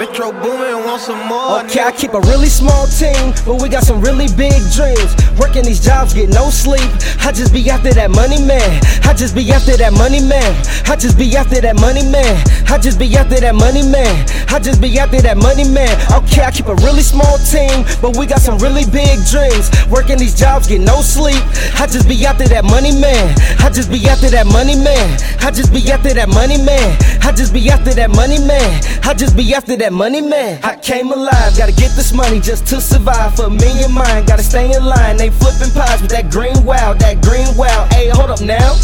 Metro 0.00 0.32
Boomin, 0.32 0.82
want 0.86 1.02
some 1.02 1.28
more. 1.28 1.60
Okay, 1.60 1.82
I 1.82 1.92
keep 1.92 2.14
a 2.14 2.20
really 2.20 2.48
small 2.48 2.86
team, 2.86 3.34
but 3.44 3.60
we 3.60 3.68
got 3.68 3.84
some 3.84 4.00
really 4.00 4.28
big 4.32 4.56
dreams. 4.72 5.12
Working 5.40 5.64
these 5.64 5.80
jobs, 5.80 6.12
get 6.12 6.28
no 6.28 6.50
sleep. 6.50 6.84
I 7.24 7.32
just 7.32 7.52
be 7.52 7.70
after 7.70 7.92
that 7.94 8.10
money, 8.10 8.40
man. 8.44 8.80
I 9.08 9.14
just 9.14 9.34
be 9.34 9.50
after 9.50 9.74
that 9.76 9.92
money, 9.94 10.20
man. 10.20 10.52
I 10.84 10.96
just 10.96 11.16
be 11.16 11.34
after 11.34 11.60
that 11.62 11.80
money, 11.80 12.04
man. 12.04 12.36
I 12.68 12.76
just 12.78 12.98
be 12.98 13.16
after 13.16 13.40
that 13.40 13.54
money, 13.54 13.82
man. 13.82 14.28
I 14.52 14.60
just 14.60 14.80
be 14.80 14.98
after 14.98 15.20
that 15.22 15.38
money, 15.38 15.64
man. 15.64 15.90
Okay, 16.12 16.42
I 16.42 16.50
keep 16.50 16.66
a 16.66 16.74
really 16.84 17.00
small 17.00 17.38
team, 17.48 17.88
but 18.02 18.16
we 18.16 18.26
got 18.26 18.40
some 18.40 18.58
really 18.58 18.84
big 18.84 19.24
dreams. 19.24 19.72
Working 19.88 20.18
these 20.18 20.38
jobs, 20.38 20.68
get 20.68 20.82
no 20.82 21.00
sleep. 21.00 21.40
I 21.80 21.88
just 21.88 22.06
be 22.06 22.20
after 22.26 22.46
that 22.48 22.64
money, 22.64 22.92
man. 22.92 23.34
I 23.64 23.70
just 23.70 23.90
be 23.90 23.98
after 24.08 24.28
that 24.28 24.46
money, 24.46 24.76
man. 24.76 25.18
I 25.40 25.50
just 25.50 25.72
be 25.72 25.80
after 25.90 26.12
that 26.12 26.28
money, 26.28 26.58
man. 26.58 26.98
I 27.24 27.32
just 27.32 27.54
be 27.54 27.70
after 27.72 27.94
that 27.94 28.10
money, 28.10 28.38
man. 28.38 28.80
I 29.02 29.14
just 29.14 29.36
be 29.36 29.54
after 29.54 29.74
that 29.76 29.92
money, 29.92 30.20
man. 30.20 30.60
I 30.62 30.76
came 30.76 31.10
alive, 31.10 31.56
gotta 31.56 31.72
get 31.72 31.96
this 31.96 32.12
money 32.12 32.40
just 32.40 32.66
to 32.68 32.80
survive. 32.80 33.34
For 33.36 33.48
me 33.48 33.82
and 33.82 33.94
mine, 33.94 34.26
gotta 34.26 34.42
stay 34.42 34.70
in 34.70 34.84
line. 34.84 35.16
They 35.16 35.29
flipping 35.30 35.72
pies 35.74 36.02
with 36.02 36.10
that 36.10 36.30
green 36.30 36.56
wow, 36.64 36.94
that 36.94 37.22
green 37.22 37.48
wow. 37.56 37.86
Hey, 37.90 38.08
hold 38.08 38.30
up 38.30 38.40
now. 38.40 38.74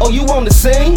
Oh, 0.00 0.10
you 0.10 0.22
on 0.34 0.44
the 0.44 0.52
scene? 0.52 0.96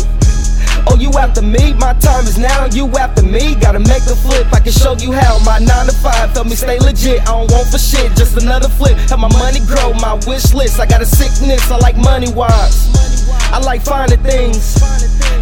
Oh, 0.88 0.98
you 1.00 1.10
after 1.18 1.42
me? 1.42 1.74
My 1.74 1.94
time 1.94 2.26
is 2.26 2.38
now, 2.38 2.66
you 2.66 2.88
after 2.98 3.24
me. 3.24 3.56
Gotta 3.56 3.80
make 3.80 4.06
the 4.06 4.16
flip, 4.16 4.48
I 4.54 4.60
can 4.60 4.72
show 4.72 4.94
you 4.98 5.12
how. 5.12 5.40
My 5.44 5.60
9 5.60 5.68
to 5.88 5.94
5 5.94 6.30
help 6.32 6.48
me 6.48 6.56
stay 6.56 6.80
legit. 6.80 7.22
I 7.22 7.38
don't 7.38 7.52
want 7.52 7.68
for 7.70 7.80
shit, 7.80 8.16
just 8.16 8.38
another 8.42 8.70
flip. 8.70 8.98
Have 9.10 9.20
my 9.20 9.32
money 9.40 9.60
grow, 9.66 9.94
my 9.94 10.14
wish 10.28 10.54
list. 10.54 10.80
I 10.80 10.86
got 10.86 11.02
a 11.02 11.06
sickness, 11.06 11.70
I 11.72 11.78
like 11.78 11.98
money 11.98 12.32
wise. 12.32 12.90
I 13.52 13.60
like 13.60 13.82
finding 13.82 14.22
things. 14.22 14.82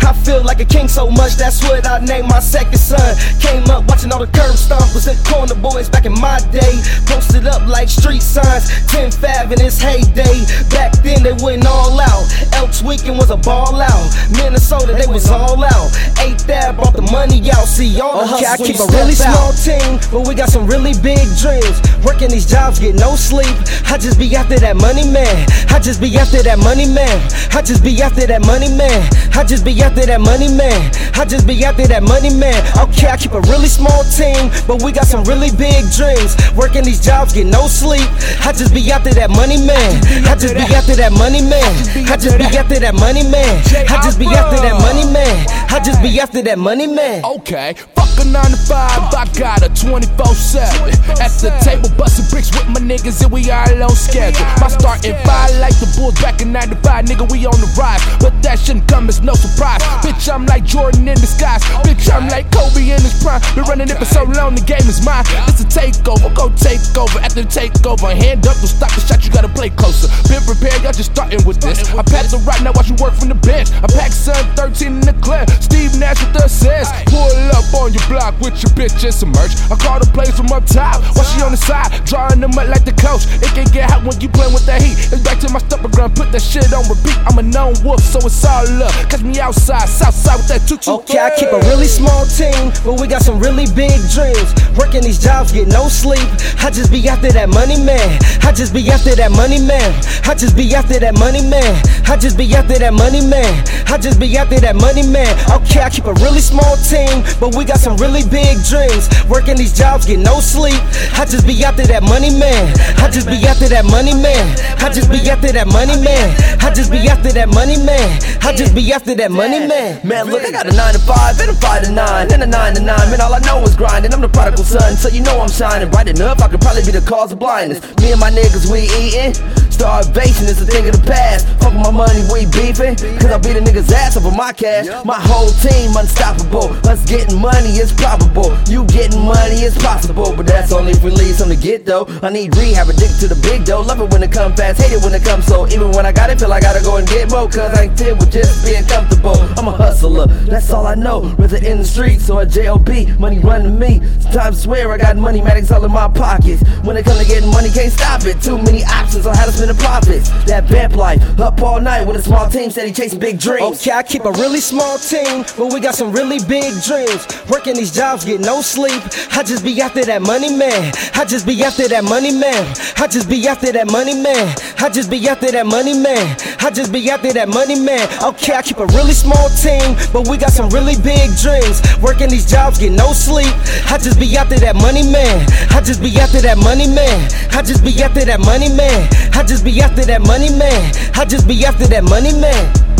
I 0.03 0.13
feel 0.13 0.43
like 0.43 0.59
a 0.59 0.65
king 0.65 0.87
so 0.87 1.09
much, 1.09 1.35
that's 1.35 1.63
what 1.63 1.87
I 1.87 1.99
named 1.99 2.27
my 2.27 2.39
second 2.39 2.77
son. 2.77 3.15
Came 3.39 3.63
up 3.69 3.87
watching 3.87 4.11
all 4.11 4.19
the 4.19 4.27
curb 4.27 4.55
stompers 4.55 5.07
and 5.07 5.17
corner 5.25 5.55
boys 5.55 5.89
back 5.89 6.05
in 6.05 6.13
my 6.13 6.39
day. 6.51 6.81
Posted 7.05 7.47
up 7.47 7.65
like 7.67 7.89
street 7.89 8.21
signs, 8.21 8.69
10 8.87 9.11
Fab 9.11 9.51
in 9.51 9.61
its 9.61 9.79
heyday. 9.79 10.43
Back 10.69 10.93
then 11.03 11.23
they 11.23 11.33
went 11.43 11.65
all 11.65 11.99
out. 11.99 12.25
Elks 12.53 12.81
weekend 12.83 13.17
was 13.17 13.29
a 13.29 13.37
ball 13.37 13.81
out. 13.81 14.07
Minnesota, 14.31 14.93
they 14.93 15.07
was 15.07 15.29
all 15.29 15.63
out. 15.63 15.89
Eight 16.23 16.39
that 16.47 16.75
brought 16.75 16.93
the 16.95 17.03
money 17.11 17.43
out. 17.51 17.67
See 17.67 17.99
all 17.99 18.23
the 18.25 18.35
Okay, 18.35 18.45
I 18.47 18.55
keep 18.57 18.79
a 18.79 18.87
really 18.95 19.11
small 19.13 19.51
out. 19.51 19.57
team, 19.59 19.99
but 20.11 20.27
we 20.27 20.35
got 20.35 20.49
some 20.49 20.65
really 20.65 20.93
big 21.03 21.23
dreams. 21.35 21.75
Working 22.03 22.29
these 22.31 22.45
jobs, 22.45 22.79
get 22.79 22.95
no 22.95 23.15
sleep. 23.15 23.51
I 23.91 23.97
just 23.97 24.17
be 24.17 24.31
after 24.35 24.57
that 24.59 24.77
money, 24.77 25.03
man. 25.07 25.45
I 25.69 25.79
just 25.79 25.99
be 25.99 26.15
after 26.17 26.41
that 26.43 26.59
money, 26.59 26.85
man. 26.87 27.19
I 27.51 27.61
just 27.61 27.83
be 27.83 28.01
after 28.01 28.25
that 28.25 28.41
money, 28.45 28.69
man. 28.71 29.03
I 29.35 29.43
just 29.43 29.65
be 29.65 29.75
after 29.83 30.05
that 30.05 30.21
money, 30.21 30.47
man. 30.47 30.91
I 31.13 31.25
just 31.25 31.45
be 31.45 31.59
after 31.65 31.87
that 31.87 32.03
money, 32.03 32.29
man. 32.33 32.55
Okay, 32.79 33.07
I 33.11 33.17
keep 33.17 33.33
a 33.33 33.41
really 33.51 33.67
small 33.67 34.03
team, 34.07 34.49
but 34.67 34.81
we 34.81 34.91
got 34.91 35.05
some 35.07 35.23
really 35.25 35.51
big 35.51 35.83
dreams. 35.91 36.37
Working 36.55 36.83
these 36.83 37.03
jobs, 37.03 37.33
get 37.33 37.47
no 37.47 37.67
sleep. 37.67 38.07
I 38.45 38.53
just 38.55 38.73
be 38.73 38.79
after 38.91 39.11
that 39.19 39.29
money, 39.29 39.57
man. 39.59 39.99
I 40.23 40.35
just 40.39 40.55
be 40.55 40.63
after 40.71 40.95
that 40.95 41.11
money, 41.11 41.41
man. 41.41 41.67
I 42.07 42.15
just 42.15 42.37
be 42.39 42.47
after 42.55 42.79
that 42.79 42.95
money, 42.95 43.23
man. 43.27 43.59
I 43.91 43.99
just 44.03 44.19
be 44.19 44.27
after 44.31 44.61
that 44.63 44.79
money, 44.79 45.03
man. 45.11 45.35
I 45.73 45.79
just 45.83 46.01
be 46.01 46.12
after 46.19 46.41
that 46.41 46.59
money, 46.59 46.87
man. 46.87 47.23
Okay, 47.25 47.73
fuck 47.95 48.09
a 48.19 48.25
9 48.25 48.43
to 48.43 48.57
5, 48.57 49.13
I 49.13 49.25
got 49.37 49.61
a 49.61 49.69
24 49.69 50.25
7. 50.33 50.89
At 51.21 51.31
the 51.41 51.51
table, 51.61 51.89
busting 51.97 52.29
bricks 52.31 52.51
with 52.51 52.67
my 52.69 52.81
niggas, 52.81 53.21
and 53.23 53.31
we 53.31 53.49
all 53.51 53.83
on 53.83 53.95
schedule. 53.95 54.45
My 54.59 54.67
starting 54.67 55.15
five 55.25 55.51
like 55.59 55.75
the 55.79 55.91
Bulls 55.97 56.19
back 56.21 56.41
in 56.41 56.51
95, 56.51 57.05
nigga, 57.05 57.29
we 57.31 57.45
on 57.45 57.59
the 57.59 57.69
rise. 57.77 58.01
But 58.19 58.33
that 58.43 58.59
shouldn't 58.59 58.87
come 58.87 59.09
as 59.09 59.21
no 59.21 59.33
surprise. 59.33 59.81
Bitch, 60.03 60.31
I'm 60.31 60.45
like 60.45 60.63
Jordan 60.63 61.07
in 61.07 61.15
disguise. 61.19 61.63
Bitch, 61.83 62.11
I'm 62.11 62.27
like 62.29 62.51
Kobe 62.51 62.81
in 62.81 63.01
his 63.23 63.39
prime. 63.39 63.55
Been 63.55 63.63
running 63.65 63.89
it 63.89 63.97
for 63.97 64.05
so 64.05 64.23
long, 64.23 64.55
the 64.55 64.61
game 64.61 64.83
is 64.87 65.03
mine. 65.05 65.23
It's 65.47 65.61
a 65.61 65.67
takeover, 65.67 66.33
go 66.35 66.49
take 66.55 66.81
over. 66.95 67.19
After 67.19 67.41
the 67.43 67.49
takeover, 67.49 68.11
hand 68.11 68.45
up, 68.47 68.55
don't 68.57 68.67
stop 68.67 68.91
the 68.93 69.01
shot, 69.01 69.23
you 69.23 69.31
gotta 69.31 69.49
play 69.49 69.69
closer. 69.69 70.07
Been 70.27 70.43
prepared, 70.43 70.83
y'all 70.83 70.93
just 70.93 71.11
starting 71.11 71.43
with 71.45 71.61
this. 71.61 71.83
I 71.95 72.03
pass 72.03 72.31
the 72.31 72.37
right 72.43 72.61
now, 72.61 72.71
watch 72.75 72.89
you 72.89 72.95
work 72.99 73.13
from 73.13 73.29
the 73.29 73.39
bench. 73.39 73.71
I 73.83 73.87
pack 73.87 74.11
Sun 74.11 74.55
13 74.55 74.99
in 74.99 75.01
the 75.01 75.15
clip. 75.23 75.49
Steve 75.61 75.95
Nash 75.97 76.19
with 76.19 76.33
the 76.33 76.45
assist. 76.45 76.91
Pull 77.07 77.31
up 77.55 77.67
on 77.73 77.93
your 77.93 78.05
block 78.07 78.35
with 78.41 78.59
your 78.61 78.71
bitch 78.75 78.99
and 79.03 79.13
some 79.13 79.31
merch. 79.31 79.55
I 79.71 79.75
call 79.79 79.99
the 79.99 80.09
plays 80.11 80.35
from 80.35 80.51
up 80.51 80.65
top. 80.65 81.01
While 81.15 81.25
she 81.25 81.41
on 81.41 81.51
the 81.51 81.61
side, 81.61 81.89
drawing 82.05 82.39
them 82.39 82.55
up 82.57 82.67
like 82.67 82.85
the 82.85 82.95
coach. 82.95 83.25
It 83.41 83.51
can 83.55 83.67
get 83.71 83.89
hot 83.89 84.03
when 84.03 84.19
you 84.19 84.29
play 84.29 84.47
with 84.51 84.65
that 84.67 84.81
heat. 84.81 84.97
It's 85.13 85.23
back 85.23 85.39
to 85.41 85.49
my 85.49 85.59
stepper 85.59 85.89
ground, 85.89 86.15
put 86.15 86.31
that 86.31 86.41
shit 86.41 86.71
on 86.73 86.85
repeat. 86.89 87.17
I'm 87.29 87.37
a 87.39 87.43
known 87.43 87.75
wolf, 87.83 88.01
so 88.01 88.19
it's 88.25 88.43
all 88.45 88.65
love. 88.77 88.93
Catch 89.09 89.23
me 89.23 89.39
outside, 89.39 89.87
south 89.87 90.15
side 90.15 90.37
with 90.37 90.49
that 90.49 90.67
tutu. 90.67 90.91
Okay, 91.03 91.19
I 91.19 91.31
keep 91.37 91.51
a 91.51 91.59
really 91.69 91.87
small 91.87 92.25
team, 92.25 92.73
but 92.83 92.99
we 92.99 93.12
got 93.13 93.21
some 93.21 93.39
really 93.39 93.69
big 93.77 93.93
dreams. 94.09 94.49
Working 94.73 95.03
these 95.03 95.21
jobs, 95.21 95.51
get 95.51 95.67
no 95.67 95.87
sleep. 95.87 96.25
I 96.65 96.71
just 96.73 96.91
be 96.91 97.07
after 97.07 97.31
that 97.31 97.47
money, 97.47 97.77
man. 97.77 98.17
I 98.41 98.51
just 98.51 98.73
be 98.73 98.89
after 98.89 99.13
that 99.13 99.29
money, 99.29 99.61
man. 99.61 99.93
I 100.25 100.33
just 100.33 100.57
be 100.57 100.73
after 100.73 100.97
that 100.97 101.13
money, 101.13 101.45
man. 101.45 101.77
I 102.09 102.17
just 102.17 102.39
be 102.39 102.49
after 102.55 102.73
that 102.79 102.91
money, 102.91 103.21
man. 103.21 103.53
I 103.85 103.99
just 103.99 104.19
be 104.19 104.35
after 104.35 104.59
that 104.61 104.75
money, 104.75 105.05
man. 105.05 105.29
Okay, 105.61 105.81
I 105.81 105.91
keep 105.91 106.05
a 106.05 106.13
really 106.25 106.41
small 106.41 106.73
team, 106.89 107.21
but 107.39 107.53
we 107.53 107.65
got 107.65 107.77
some 107.77 107.97
really 107.97 108.25
big 108.25 108.57
dreams. 108.65 109.05
Working 109.29 109.57
these 109.61 109.77
jobs, 109.77 110.07
get 110.09 110.17
no 110.17 110.39
sleep. 110.41 110.81
I 111.13 111.29
just 111.29 111.45
be 111.45 111.63
after 111.63 111.85
that 111.93 112.01
money, 112.01 112.33
man. 112.33 112.73
I 112.97 113.13
just 113.13 113.29
be 113.29 113.37
after 113.45 113.69
that 113.69 113.85
money, 113.85 114.17
man. 114.17 114.57
I 114.81 114.89
just 114.89 115.13
be 115.13 115.21
after 115.29 115.53
that 115.53 115.67
money, 115.69 116.01
man. 116.01 116.33
I 116.65 116.73
just 116.73 116.89
be 116.89 117.05
after 117.13 117.29
that 117.29 117.47
money, 117.53 117.77
man. 117.77 118.09
I 118.41 118.57
just 118.57 118.73
be 118.73 118.91
after 118.91 119.13
that 119.13 119.29
money, 119.29 119.67
man. 119.69 120.01
Man, 120.01 120.33
look, 120.33 120.41
I 120.41 120.49
got 120.49 120.65
a 120.65 120.73
9 120.73 120.93
to 120.93 120.99
5 120.99 121.39
and 121.41 121.49
a 121.51 121.53
5 121.53 121.83
to 121.83 121.91
9 121.91 122.33
and 122.33 122.41
a 122.41 122.47
9 122.47 122.73
to 122.73 122.81
9. 123.05 123.11
Man, 123.11 123.21
all 123.21 123.33
I 123.33 123.39
know 123.39 123.61
is 123.63 123.75
grinding. 123.75 124.13
I'm 124.13 124.21
the 124.21 124.29
prodigal 124.29 124.63
son, 124.63 124.95
so 124.95 125.09
you 125.09 125.21
know 125.21 125.39
I'm 125.39 125.49
shining 125.49 125.89
bright 125.89 126.07
enough. 126.07 126.41
I 126.41 126.47
could 126.47 126.61
probably 126.61 126.83
be 126.83 126.91
the 126.91 127.01
cause 127.01 127.31
of 127.31 127.39
blindness. 127.39 127.81
Me 127.97 128.11
and 128.11 128.19
my 128.19 128.29
niggas, 128.29 128.71
we 128.71 128.87
eating. 128.99 129.62
Starvation 129.83 130.47
is 130.47 130.61
a 130.61 130.65
thing 130.65 130.87
of 130.87 130.95
the 130.95 131.03
past. 131.11 131.43
Fuck 131.59 131.75
my 131.75 131.91
money, 131.91 132.23
we 132.31 132.47
beefing. 132.47 132.95
Cause 133.19 133.35
I 133.35 133.37
beat 133.37 133.59
a 133.59 133.59
nigga's 133.59 133.91
ass 133.91 134.15
over 134.15 134.31
my 134.31 134.53
cash. 134.53 134.87
My 135.03 135.19
whole 135.19 135.51
team 135.59 135.91
unstoppable. 135.91 136.71
Us 136.87 137.03
getting 137.03 137.35
money 137.35 137.75
is 137.83 137.91
probable. 137.91 138.55
You 138.71 138.87
getting 138.87 139.19
money 139.19 139.59
is 139.59 139.75
possible. 139.83 140.31
But 140.31 140.47
that's 140.47 140.71
only 140.71 140.93
if 140.93 141.03
we 141.03 141.11
leave 141.11 141.35
something 141.35 141.59
to 141.59 141.61
get 141.61 141.85
though. 141.85 142.07
I 142.23 142.29
need 142.29 142.55
rehab, 142.55 142.87
addicted 142.87 143.27
to 143.27 143.35
the 143.35 143.39
big 143.43 143.65
dough. 143.65 143.81
Love 143.81 143.99
it 143.99 144.09
when 144.09 144.23
it 144.23 144.31
come 144.31 144.55
fast, 144.55 144.79
hate 144.79 144.95
it 144.95 145.03
when 145.03 145.13
it 145.13 145.21
comes 145.25 145.51
slow. 145.51 145.67
Even 145.67 145.91
when 145.91 146.05
I 146.05 146.13
got 146.13 146.29
it, 146.29 146.39
feel 146.39 146.53
I 146.53 146.61
gotta 146.61 146.79
go 146.79 146.95
and 146.95 147.05
get 147.05 147.29
more. 147.29 147.51
Cause 147.51 147.75
I 147.75 147.91
ain't 147.91 147.97
deal 147.97 148.15
with 148.15 148.31
just 148.31 148.63
being 148.63 148.87
comfortable. 148.87 149.35
I'm 149.59 149.67
a 149.67 149.75
hustler, 149.75 150.27
that's 150.47 150.71
all 150.71 150.87
I 150.87 150.95
know. 150.95 151.27
Whether 151.35 151.57
in 151.57 151.79
the 151.79 151.85
streets 151.85 152.29
or 152.29 152.43
a 152.43 152.45
JOB, 152.45 153.19
money 153.19 153.39
run 153.39 153.63
to 153.63 153.69
me. 153.69 153.99
Sometimes 154.21 154.63
swear 154.63 154.89
I 154.93 154.97
got 154.97 155.17
money, 155.17 155.41
maddox 155.41 155.71
all 155.71 155.83
in 155.83 155.91
my 155.91 156.07
pockets. 156.07 156.63
When 156.87 156.95
it 156.95 157.03
come 157.03 157.19
to 157.19 157.27
getting 157.27 157.51
money, 157.51 157.69
can't 157.69 157.91
stop 157.91 158.23
it. 158.23 158.41
Too 158.41 158.57
many 158.57 158.85
options 158.85 159.27
on 159.27 159.35
how 159.35 159.45
to 159.45 159.51
spend 159.51 159.72
the 159.73 159.81
profits. 159.81 160.29
That 160.45 160.65
vamp 160.65 160.95
life, 160.95 161.21
up 161.39 161.61
all 161.61 161.79
night 161.79 162.05
with 162.05 162.17
a 162.17 162.21
small 162.21 162.49
team, 162.49 162.69
said 162.69 162.87
he 162.87 162.93
chasing 162.93 163.19
big 163.19 163.39
dreams. 163.39 163.79
Okay, 163.79 163.91
I 163.91 164.03
keep 164.03 164.25
a 164.25 164.31
really 164.31 164.59
small 164.59 164.97
team, 164.97 165.45
but 165.57 165.73
we 165.73 165.79
got 165.79 165.95
some 165.95 166.11
really 166.11 166.39
big 166.47 166.73
dreams. 166.83 167.27
Working 167.49 167.75
these 167.75 167.93
jobs, 167.93 168.25
get 168.25 168.39
no 168.39 168.61
sleep. 168.61 169.01
I 169.31 169.43
just 169.43 169.63
be 169.63 169.81
after 169.81 170.03
that 170.05 170.21
money, 170.21 170.55
man. 170.55 170.93
I 171.13 171.25
just 171.25 171.45
be 171.45 171.63
after 171.63 171.87
that 171.87 172.03
money, 172.03 172.31
man. 172.31 172.73
I 172.97 173.07
just 173.07 173.29
be 173.29 173.47
after 173.47 173.71
that 173.71 173.87
money, 173.87 174.15
man. 174.15 174.55
I 174.79 174.89
just 174.89 175.09
be 175.09 175.27
after 175.27 175.51
that 175.51 175.65
money, 175.65 175.93
man. 175.93 176.37
I 176.59 176.69
just 176.69 176.91
be 176.91 177.09
after 177.09 177.33
that 177.33 177.49
money, 177.49 177.79
man. 177.79 178.07
Okay, 178.23 178.53
I 178.53 178.61
keep 178.61 178.77
a 178.77 178.87
really 178.87 179.13
small 179.13 179.49
team, 179.61 179.95
but 180.11 180.27
we 180.27 180.37
got 180.37 180.51
some 180.51 180.69
really 180.69 180.95
big 181.01 181.35
dreams. 181.37 181.81
Working 182.01 182.29
these 182.29 182.49
jobs, 182.49 182.77
get 182.79 182.91
no 182.91 183.13
sleep. 183.13 183.53
I 183.89 183.97
just 183.97 184.19
be 184.19 184.37
after 184.37 184.59
that 184.59 184.75
money, 184.75 185.03
man. 185.03 185.47
I 185.71 185.81
just 185.81 186.01
be 186.01 186.15
after 186.19 186.41
that 186.41 186.57
money, 186.57 186.87
man. 186.87 187.31
I 187.51 187.61
just 187.61 187.83
be 187.83 187.91
after 188.03 188.25
that 188.25 188.39
money, 188.39 188.69
man. 188.69 189.07
I 189.33 189.43
just 189.53 189.63
be 189.63 189.81
after 189.81 190.03
that 190.03 190.21
money, 190.21 190.49
man. 190.49 190.91
I 191.13 191.25
just 191.25 191.47
be 191.47 191.63
after 191.63 191.85
that 191.85 192.03
money, 192.03 192.33
man. 192.33 192.92